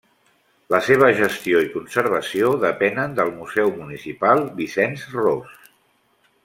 [0.75, 5.67] La seva gestió i conservació depenen del Museu Municipal Vicenç Ros.